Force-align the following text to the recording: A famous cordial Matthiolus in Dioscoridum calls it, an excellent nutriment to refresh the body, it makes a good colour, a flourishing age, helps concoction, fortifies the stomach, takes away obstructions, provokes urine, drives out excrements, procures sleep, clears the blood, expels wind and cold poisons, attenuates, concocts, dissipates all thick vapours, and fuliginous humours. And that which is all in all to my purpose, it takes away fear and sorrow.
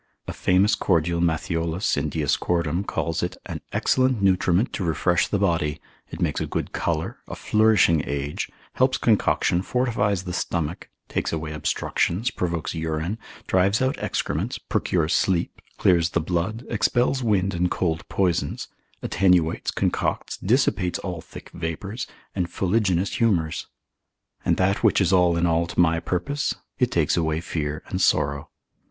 A 0.27 0.33
famous 0.33 0.73
cordial 0.73 1.21
Matthiolus 1.21 1.95
in 1.95 2.09
Dioscoridum 2.09 2.87
calls 2.87 3.21
it, 3.21 3.37
an 3.45 3.61
excellent 3.71 4.19
nutriment 4.19 4.73
to 4.73 4.83
refresh 4.83 5.27
the 5.27 5.37
body, 5.37 5.79
it 6.09 6.19
makes 6.19 6.41
a 6.41 6.47
good 6.47 6.71
colour, 6.71 7.19
a 7.27 7.35
flourishing 7.35 8.03
age, 8.07 8.49
helps 8.73 8.97
concoction, 8.97 9.61
fortifies 9.61 10.23
the 10.23 10.33
stomach, 10.33 10.89
takes 11.07 11.31
away 11.31 11.51
obstructions, 11.51 12.31
provokes 12.31 12.73
urine, 12.73 13.19
drives 13.45 13.79
out 13.79 13.95
excrements, 13.99 14.57
procures 14.57 15.13
sleep, 15.13 15.61
clears 15.77 16.09
the 16.09 16.19
blood, 16.19 16.65
expels 16.67 17.21
wind 17.21 17.53
and 17.53 17.69
cold 17.69 18.09
poisons, 18.09 18.69
attenuates, 19.03 19.69
concocts, 19.69 20.35
dissipates 20.37 20.97
all 20.97 21.21
thick 21.21 21.51
vapours, 21.51 22.07
and 22.35 22.49
fuliginous 22.49 23.17
humours. 23.17 23.67
And 24.43 24.57
that 24.57 24.81
which 24.83 24.99
is 24.99 25.13
all 25.13 25.37
in 25.37 25.45
all 25.45 25.67
to 25.67 25.79
my 25.79 25.99
purpose, 25.99 26.55
it 26.79 26.89
takes 26.89 27.15
away 27.15 27.39
fear 27.39 27.83
and 27.89 28.01
sorrow. 28.01 28.49